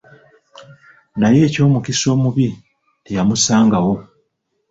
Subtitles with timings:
[1.19, 2.47] Naye eky'omukisa omubi,
[3.03, 3.93] teyamusangawo.